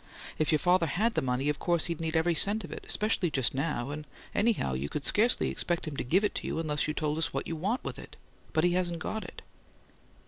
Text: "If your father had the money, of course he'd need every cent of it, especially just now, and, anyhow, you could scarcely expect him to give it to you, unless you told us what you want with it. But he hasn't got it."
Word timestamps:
"If 0.39 0.51
your 0.51 0.57
father 0.57 0.87
had 0.87 1.13
the 1.13 1.21
money, 1.21 1.47
of 1.47 1.59
course 1.59 1.85
he'd 1.85 2.01
need 2.01 2.17
every 2.17 2.33
cent 2.33 2.63
of 2.63 2.71
it, 2.71 2.83
especially 2.87 3.29
just 3.29 3.53
now, 3.53 3.91
and, 3.91 4.07
anyhow, 4.33 4.73
you 4.73 4.89
could 4.89 5.05
scarcely 5.05 5.49
expect 5.51 5.87
him 5.87 5.95
to 5.95 6.03
give 6.03 6.23
it 6.23 6.33
to 6.41 6.47
you, 6.47 6.57
unless 6.57 6.87
you 6.87 6.95
told 6.95 7.19
us 7.19 7.33
what 7.35 7.45
you 7.45 7.55
want 7.55 7.83
with 7.83 7.99
it. 7.99 8.15
But 8.51 8.63
he 8.63 8.71
hasn't 8.73 8.97
got 8.97 9.23
it." 9.23 9.43